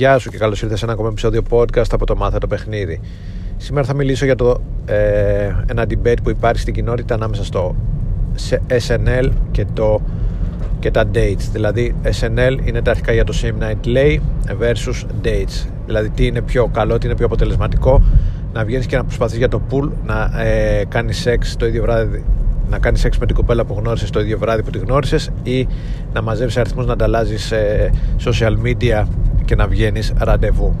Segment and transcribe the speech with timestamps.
[0.00, 3.00] Γεια σου και καλώς ήρθατε σε ένα ακόμα επεισόδιο podcast από το Μάθε το Παιχνίδι.
[3.56, 7.76] Σήμερα θα μιλήσω για το, ε, ένα debate που υπάρχει στην κοινότητα ανάμεσα στο
[8.68, 10.00] SNL και, το,
[10.78, 11.48] και τα dates.
[11.52, 14.18] Δηλαδή, SNL είναι τα αρχικά για το Same Night Lay
[14.60, 15.68] versus dates.
[15.86, 18.02] Δηλαδή, τι είναι πιο καλό, τι είναι πιο αποτελεσματικό
[18.52, 22.24] να βγαίνεις και να προσπαθείς για το pool να ε, κάνεις σεξ το ίδιο βράδυ
[22.70, 25.68] να κάνεις σεξ με την κοπέλα που γνώρισες το ίδιο βράδυ που τη γνώρισες ή
[26.12, 27.90] να μαζεύει αριθμούς να ανταλλάζεις σε
[28.24, 29.04] social media
[29.50, 30.76] και να βγαίνεις ραντεβού.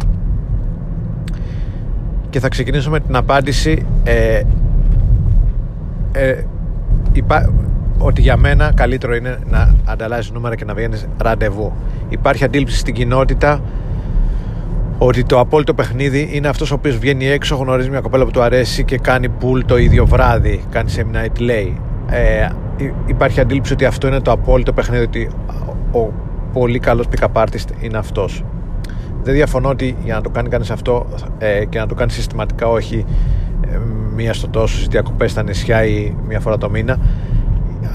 [2.30, 4.42] Και θα ξεκινήσω με την απάντηση ε,
[6.12, 6.44] ε,
[7.12, 7.52] υπά,
[7.98, 11.72] ότι για μένα καλύτερο είναι να ανταλλάζεις νούμερα και να βγαίνεις ραντεβού.
[12.08, 13.60] Υπάρχει αντίληψη στην κοινότητα
[14.98, 18.42] ότι το απόλυτο παιχνίδι είναι αυτός ο οποίος βγαίνει έξω, γνωρίζει μια κοπέλα που του
[18.42, 20.64] αρέσει και κάνει pool το ίδιο βράδυ.
[20.70, 21.72] Κάνει σε night lay.
[22.10, 22.48] Ε,
[23.06, 25.30] υπάρχει αντίληψη ότι αυτό είναι το απόλυτο παιχνίδι, ότι
[25.92, 26.12] ο
[26.52, 28.44] πολύ καλός pick-up artist είναι αυτός.
[29.22, 31.06] Δεν διαφωνώ ότι για να το κάνει κανείς αυτό
[31.38, 33.04] ε, και να το κάνει συστηματικά, όχι
[33.70, 33.78] ε,
[34.14, 36.98] μία στο τόσο στις διακοπές στα νησιά ή μία φορά το μήνα,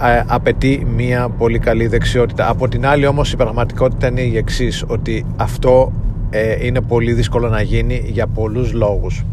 [0.04, 2.50] ε, απαιτεί μία πολύ καλή δεξιότητα.
[2.50, 5.92] Από την άλλη, όμως, η πραγματικότητα είναι η εξής, ότι αυτό
[6.30, 9.24] ε, είναι πολύ δύσκολο να γίνει για πολλούς λόγους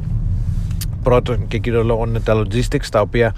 [1.03, 3.35] πρώτον και κύριο λόγο είναι τα logistics τα οποία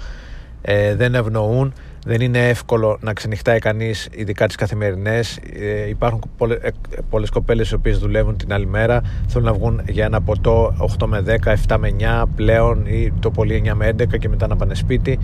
[0.61, 1.73] ε, δεν ευνοούν
[2.07, 5.39] δεν είναι εύκολο να ξενυχτάει κανείς ειδικά τις καθημερινές.
[5.59, 6.71] Ε, υπάρχουν πολλές, ε,
[7.09, 9.01] πολλές κοπέλες οι οποίες δουλεύουν την άλλη μέρα.
[9.27, 13.31] Θέλουν να βγουν για ένα ποτό 8 με 10, 7 με 9 πλέον ή το
[13.31, 15.19] πολύ 9 με 11 και μετά να πάνε σπίτι.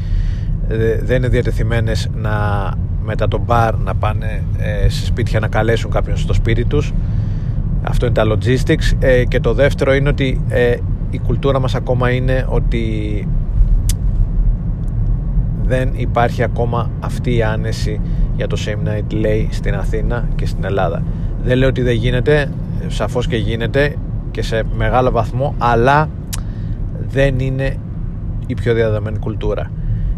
[1.04, 2.32] Δεν είναι διατεθειμένες να
[3.04, 4.44] μετά το μπαρ να πάνε
[4.88, 6.94] σε σπίτια να καλέσουν κάποιον στο σπίτι τους.
[7.82, 8.98] Αυτό είναι τα logistics.
[9.00, 10.76] Ε, και το δεύτερο είναι ότι ε,
[11.10, 13.28] η κουλτούρα μας ακόμα είναι ότι
[15.72, 18.02] δεν υπάρχει ακόμα αυτή η άνεση
[18.36, 21.04] για το Same Night Lay στην Αθήνα και στην Ελλάδα.
[21.44, 22.52] Δεν λέω ότι δεν γίνεται
[22.88, 23.96] σαφώς και γίνεται
[24.32, 26.10] και σε μεγάλο βαθμό αλλά
[27.08, 27.78] δεν είναι
[28.48, 29.72] η πιο διαδεδομένη κουλτούρα.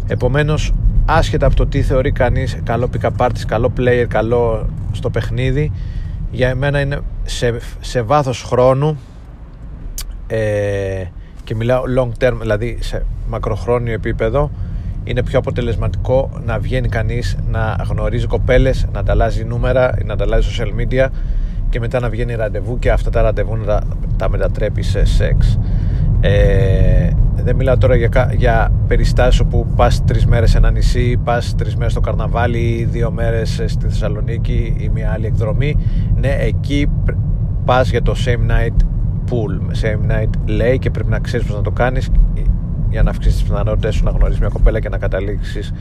[0.08, 0.74] Επομένως
[1.06, 5.72] άσχετα από το τι θεωρεί κανείς καλό pick-up καλό player, καλό στο παιχνίδι
[6.32, 8.98] για εμένα είναι σε, σε βάθος χρόνου
[10.28, 11.04] ε,
[11.44, 14.52] και μιλάω long term δηλαδή σε μακροχρόνιο επίπεδο
[15.04, 20.82] είναι πιο αποτελεσματικό να βγαίνει κανείς να γνωρίζει κοπέλες να ανταλλάζει νούμερα, να ανταλλάζει social
[20.82, 21.08] media
[21.70, 23.82] και μετά να βγαίνει ραντεβού και αυτά τα ραντεβού να
[24.18, 25.60] τα, μετατρέπει σε σεξ.
[26.20, 31.56] Ε, δεν μιλάω τώρα για, για περιστάσεις όπου πας τρεις μέρες σε ένα νησί πας
[31.56, 35.76] τρεις μέρες στο καρναβάλι ή δύο μέρες στη Θεσσαλονίκη ή μια άλλη εκδρομή.
[36.16, 36.88] Ναι εκεί
[37.66, 38.86] πας για το same night
[39.30, 39.84] pool.
[39.84, 42.10] Same night lay και πρέπει να ξέρεις πως να το κάνεις
[42.94, 45.74] για να αυξήσεις τις πιθανότητες σου να γνωρίσεις μια κοπέλα και να καταλήξεις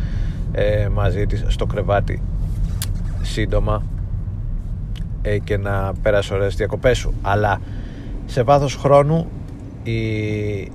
[0.53, 2.23] ε, μαζί της στο κρεβάτι.
[3.23, 3.83] Σύντομα
[5.22, 7.12] ε, και να πέρασεις ωραίες διακοπές σου.
[7.22, 7.61] Αλλά
[8.27, 9.27] σε βάθος χρόνου
[9.83, 10.01] η,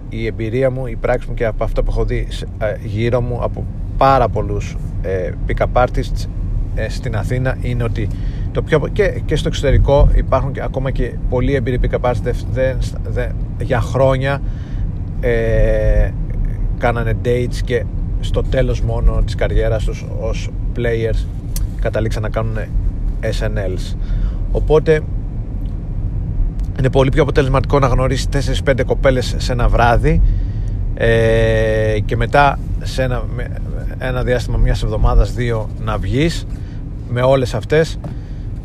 [0.09, 2.27] η εμπειρία μου, η πράξη μου και από αυτό που έχω δει
[2.57, 3.65] ε, γύρω μου από
[3.97, 6.27] πάρα πολλούς ε, pick-up artists
[6.75, 8.07] ε, στην Αθήνα είναι ότι
[8.51, 12.73] το πιο, και, και στο εξωτερικό υπάρχουν και, ακόμα και πολλοί εμπειροί pick-up artists
[13.59, 14.41] για χρόνια
[15.21, 16.09] ε,
[16.77, 17.85] κάνανε dates και
[18.19, 21.25] στο τέλος μόνο της καριέρας τους ως players
[21.81, 22.57] καταλήξαν να κάνουν
[23.21, 23.95] SNLs
[24.51, 25.01] οπότε
[26.79, 28.27] είναι πολύ πιο αποτελεσματικό να γνωρίσεις
[28.65, 30.21] 4-5 κοπέλες σε ένα βράδυ
[30.93, 33.23] ε, και μετά σε ένα,
[33.97, 36.45] ένα διάστημα μιας εβδομάδας δύο να βγεις
[37.09, 37.99] με όλες αυτές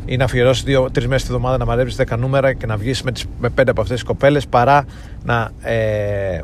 [0.05, 3.11] ή να αφιερώσεις δύο-τρει μέρες τη εβδομάδα να μαδέψει 10 νούμερα και να βγεις με,
[3.11, 4.85] τις, με πέντε από αυτές τις κοπέλες παρά
[5.23, 6.41] να, ε,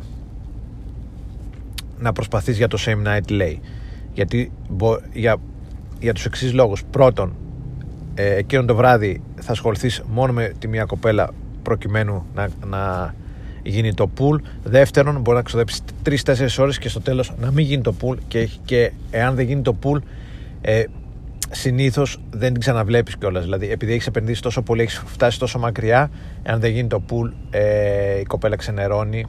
[2.00, 3.56] να προσπαθείς για το same night lay.
[4.14, 4.52] Γιατί
[5.14, 5.38] για,
[6.00, 6.84] για τους εξής λόγους.
[6.92, 7.36] Πρώτον,
[8.14, 11.30] ε, εκείνο το βράδυ θα ασχοληθείς μόνο με τη μία κοπέλα
[11.64, 13.14] προκειμένου να, να
[13.64, 14.40] γίνει το pool.
[14.64, 18.18] Δεύτερον, μπορεί να ξοδέψεις 3-4 ώρες και στο τέλος να μην γίνει το pool.
[18.28, 19.98] Και, και εάν δεν γίνει το pool,
[20.62, 20.84] ε,
[21.52, 23.44] συνήθως δεν την ξαναβλέπεις κιόλας.
[23.44, 26.12] Δηλαδή, επειδή έχεις επενδύσει τόσο πολύ, έχεις φτάσει τόσο μακριά,
[26.44, 29.26] εάν δεν γίνει το pool, ε, η κοπέλα ξενερώνει.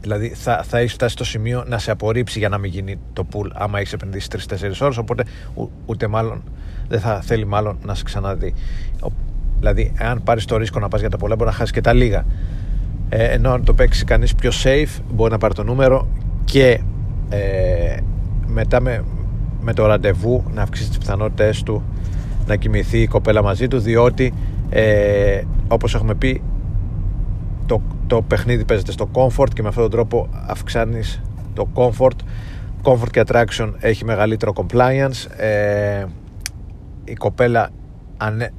[0.00, 3.26] Δηλαδή, θα, θα έχεις φτάσει στο σημείο να σε απορρίψει για να μην γίνει το
[3.32, 4.96] pool, άμα έχεις επενδύσει 3-4 ώρες.
[4.96, 5.24] Οπότε,
[5.86, 6.42] ούτε μάλλον
[6.88, 8.54] δεν θα θέλει μάλλον να σε ξαναδεί.
[9.58, 11.92] Δηλαδή, εάν πάρεις το ρίσκο να πας για τα πολλά, μπορεί να χάσεις και τα
[11.92, 12.24] λίγα.
[13.08, 16.08] Ε, ενώ αν το παίξει κανείς πιο safe, μπορεί να πάρει το νούμερο
[16.44, 16.80] και
[17.28, 17.96] ε,
[18.46, 19.04] μετά με,
[19.60, 21.82] με το ραντεβού να αυξήσεις τις πιθανότητες του
[22.46, 24.32] να κοιμηθεί η κοπέλα μαζί του διότι
[24.70, 26.42] ε, όπως έχουμε πει
[27.68, 31.20] το, το παιχνίδι παίζεται στο comfort και με αυτόν τον τρόπο αυξάνεις
[31.54, 32.16] το comfort
[32.82, 36.04] comfort και attraction έχει μεγαλύτερο compliance ε,
[37.04, 37.70] η κοπέλα
[38.16, 38.50] αν,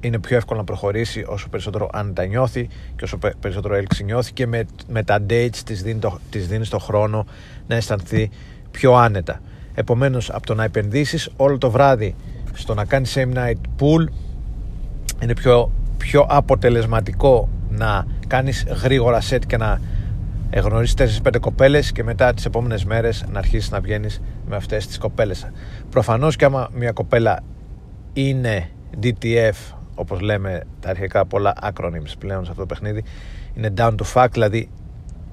[0.00, 4.32] είναι πιο εύκολο να προχωρήσει όσο περισσότερο αν τα νιώθει και όσο περισσότερο έλξη νιώθει
[4.32, 7.26] και με, με τα dates της δίνει, το, της δίνεις το χρόνο
[7.66, 8.30] να αισθανθεί
[8.70, 9.40] πιο άνετα.
[9.74, 12.14] Επομένως από το να επενδύσεις όλο το βράδυ
[12.52, 14.06] στο να κάνεις same night pool
[15.22, 19.80] είναι πιο, πιο αποτελεσματικό να κάνεις γρήγορα set και να
[20.60, 24.98] γνωρίσεις 4-5 κοπέλες και μετά τις επόμενες μέρες να αρχίσεις να βγαίνεις με αυτές τις
[24.98, 25.50] κοπέλες.
[25.90, 27.40] Προφανώς και άμα μια κοπέλα
[28.12, 28.68] είναι
[29.02, 33.04] DTF όπως λέμε τα αρχικά πολλά acronyms πλέον σε αυτό το παιχνίδι
[33.54, 34.68] είναι down to fact δηλαδή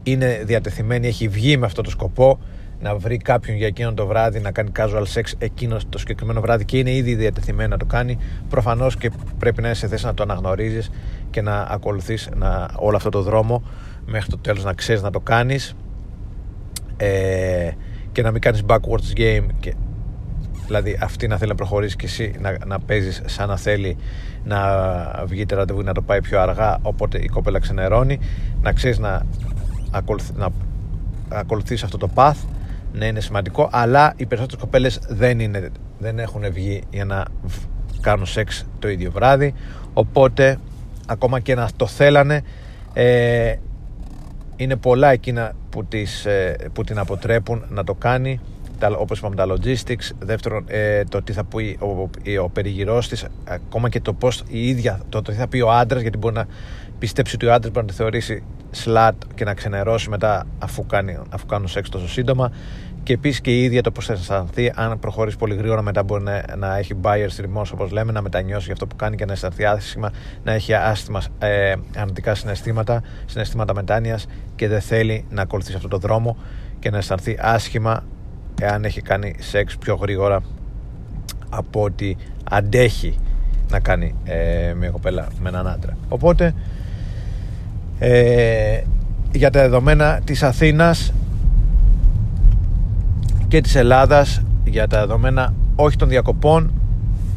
[0.04, 2.40] είναι διατεθειμένη, έχει βγει με αυτό το σκοπό
[2.82, 6.66] να βρει κάποιον για εκείνο το βράδυ να κάνει casual sex εκείνο το συγκεκριμένο βράδυ
[6.66, 8.18] και είναι ήδη διατεθειμένη να το κάνει
[8.50, 10.92] προφανώς και πρέπει να είσαι σε θέση να το αναγνωρίζεις
[11.30, 13.64] και να ακολουθείς να, όλο αυτό το δρόμο
[14.06, 15.76] μέχρι το τέλος να ξέρεις να το κάνεις.
[16.98, 17.70] Ε,
[18.12, 19.74] και να μην κάνεις backwards game και,
[20.66, 23.98] δηλαδή αυτή να θέλει να προχωρήσεις και εσύ να, να παίζεις σαν να θέλει
[24.44, 24.60] να
[25.26, 28.20] βγείτε ραντεβού να το πάει πιο αργά οπότε η κοπέλα ξενερώνει.
[28.62, 29.26] Να ξέρεις να,
[29.92, 30.50] ακολουθεί, να
[31.30, 32.38] ακολουθείς αυτό το path
[32.94, 37.26] ναι είναι σημαντικό αλλά οι περισσότερες κοπέλες δεν, είναι, δεν έχουν βγει για να
[38.02, 39.54] κάνουν σεξ το ίδιο βράδυ.
[39.94, 40.58] Οπότε
[41.10, 42.42] ακόμα και να το θέλανε
[42.94, 43.56] ε,
[44.56, 48.40] είναι πολλά εκείνα που, τις, ε, που την αποτρέπουν να το κάνει.
[48.98, 50.10] Όπως είπαμε τα logistics.
[50.20, 52.10] Δεύτερον ε, το τι θα πει ο, ο,
[52.44, 55.72] ο περιγυρός της ακόμα και το πώς η ίδια το, το τι θα πει ο
[55.72, 56.48] άντρας γιατί μπορεί να
[57.00, 58.44] πιστέψει ότι ο άντρας μπορεί να τη θεωρήσει
[58.84, 62.52] slut και να ξενερώσει μετά αφού, κάνει, αφού κάνουν σεξ τόσο σύντομα
[63.10, 64.72] και επίσης και η ίδια το πώ θα αισθανθεί.
[64.76, 68.64] Αν προχωρήσει πολύ γρήγορα, μετά μπορεί να, να έχει buyer's remorse, όπως λέμε, να μετανιώσει
[68.64, 70.12] για αυτό που κάνει και να αισθανθεί άσχημα,
[70.44, 75.98] να έχει άσχημα ε, αρνητικά συναισθήματα, συναισθήματα μετάνοιας και δεν θέλει να ακολουθήσει αυτό το
[75.98, 76.38] δρόμο
[76.80, 78.04] και να αισθανθεί άσχημα
[78.62, 80.42] εάν έχει κάνει σεξ πιο γρήγορα
[81.50, 82.18] από ότι
[82.50, 83.20] αντέχει
[83.70, 85.98] να κάνει ε, μια κοπέλα με έναν άντρα.
[86.10, 86.54] Οπότε
[88.00, 88.82] ε,
[89.32, 91.14] για τα δεδομένα της Αθήνας
[93.50, 96.74] και της Ελλάδας για τα δεδομένα όχι των διακοπών.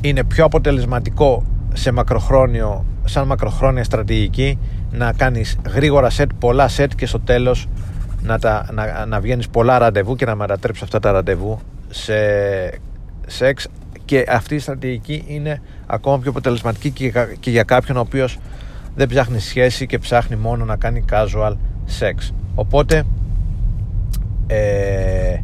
[0.01, 4.59] Είναι πιο αποτελεσματικό σε μακροχρόνιο, σαν μακροχρόνια στρατηγική
[4.91, 7.69] να κάνεις γρήγορα σετ, πολλά σετ και στο τέλος
[8.23, 11.59] να, τα, να, να βγαίνεις πολλά ραντεβού και να μετατρέψεις αυτά τα ραντεβού
[11.91, 12.15] σε
[13.27, 13.69] σεξ.
[14.05, 18.39] Και αυτή η στρατηγική είναι ακόμα πιο αποτελεσματική και, και για κάποιον ο οποίος
[18.95, 21.53] δεν ψάχνει σχέση και ψάχνει μόνο να κάνει casual
[22.01, 23.03] sex οπότε
[24.47, 25.37] ε,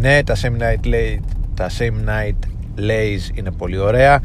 [0.00, 1.18] ναι τα same night, lay,
[1.54, 2.48] τα same night
[2.78, 4.20] lays είναι πολύ ωραία.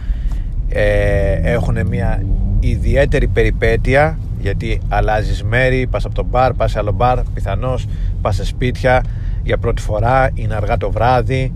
[0.70, 2.24] Ε, έχουν μια
[2.60, 7.88] ιδιαίτερη περιπέτεια γιατί αλλάζεις μέρη, πας από το μπαρ, πας σε άλλο μπαρ, πιθανώς
[8.22, 9.04] πας σε σπίτια
[9.44, 11.54] για πρώτη φορά, είναι αργά το βράδυ,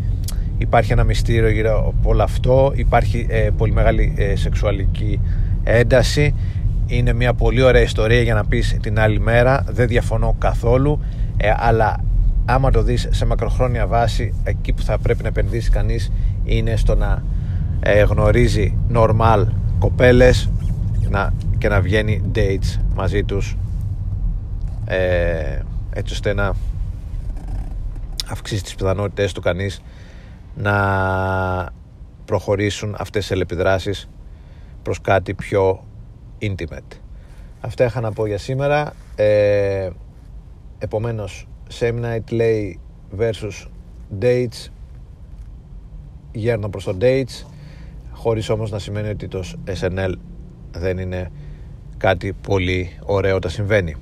[0.58, 5.20] υπάρχει ένα μυστήριο γύρω από όλο αυτό, υπάρχει ε, πολύ μεγάλη ε, σεξουαλική
[5.64, 6.36] ένταση,
[6.88, 11.00] είναι μια πολύ ωραία ιστορία για να πεις την άλλη μέρα, δεν διαφωνώ καθόλου,
[11.38, 11.98] ε, αλλά
[12.46, 16.12] άμα το δεις σε μακροχρόνια βάση, εκεί που θα πρέπει να επενδύσει κανείς
[16.44, 17.24] είναι στο να
[18.08, 19.46] γνωρίζει normal
[19.80, 20.50] κοπέλες
[21.10, 23.58] να και να βγαίνει dates μαζί τους
[24.86, 25.60] ε,
[25.94, 26.54] έτσι ώστε να
[28.30, 29.82] αυξήσει τις πιθανότητες του κανείς
[30.56, 30.74] να
[32.26, 34.10] προχωρήσουν αυτές τις ελεπιδράσεις
[34.84, 35.84] προς κάτι πιο
[36.42, 37.00] intimate.
[37.62, 38.94] Αυτά είχα να πω για σήμερα.
[39.16, 39.90] Ε,
[40.78, 41.48] επομένως,
[41.80, 42.74] same night lay
[43.18, 43.68] versus
[44.20, 44.70] dates
[46.32, 47.46] γέρνω προς το dates
[48.12, 49.44] χωρίς όμως να σημαίνει ότι το
[49.80, 50.14] SNL
[50.72, 51.32] δεν είναι
[51.98, 53.96] κάτι πολύ ωραίο όταν συμβαίνει.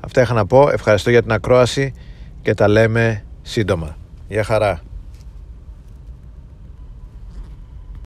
[0.00, 0.68] Αυτά είχα να πω.
[0.70, 1.92] Ευχαριστώ για την ακρόαση
[2.42, 3.96] και τα λέμε σύντομα.
[4.28, 4.80] Γεια χαρά.